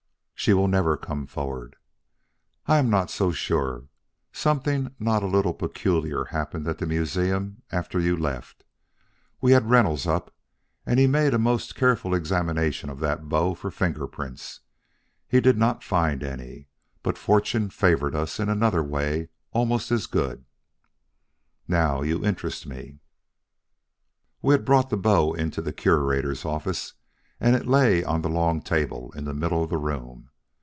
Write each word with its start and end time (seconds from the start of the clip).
"She 0.41 0.53
will 0.55 0.67
never 0.67 0.97
come 0.97 1.27
forward." 1.27 1.75
"I 2.65 2.79
am 2.79 2.89
not 2.89 3.11
so 3.11 3.31
sure. 3.31 3.89
Something 4.33 4.95
not 4.97 5.21
a 5.21 5.27
little 5.27 5.53
peculiar 5.53 6.23
happened 6.25 6.67
at 6.67 6.79
the 6.79 6.87
museum 6.87 7.61
after 7.71 7.99
you 7.99 8.17
left. 8.17 8.63
We 9.39 9.51
had 9.51 9.69
Reynolds 9.69 10.07
up, 10.07 10.33
and 10.83 10.99
he 10.99 11.05
made 11.05 11.35
a 11.35 11.37
most 11.37 11.75
careful 11.75 12.15
examination 12.15 12.89
of 12.89 12.99
that 13.01 13.29
bow 13.29 13.53
for 13.53 13.69
finger 13.69 14.07
prints. 14.07 14.61
He 15.27 15.41
did 15.41 15.59
not 15.59 15.83
find 15.83 16.23
any. 16.23 16.69
But 17.03 17.19
fortune 17.19 17.69
favored 17.69 18.15
us 18.15 18.39
in 18.39 18.49
another 18.49 18.81
way 18.81 19.29
almost 19.51 19.91
as 19.91 20.07
good." 20.07 20.43
"Now 21.67 22.01
you 22.01 22.25
interest 22.25 22.65
me." 22.65 22.97
"We 24.41 24.55
had 24.55 24.65
brought 24.65 24.89
the 24.89 24.97
bow 24.97 25.33
into 25.35 25.61
the 25.61 25.71
Curator's 25.71 26.45
office, 26.45 26.93
and 27.39 27.55
it 27.55 27.67
lay 27.67 28.03
on 28.03 28.23
the 28.23 28.29
long 28.29 28.63
table 28.63 29.11
in 29.11 29.25
the 29.25 29.35
middle 29.35 29.63
of 29.63 29.69
the 29.69 29.77
room. 29.77 30.29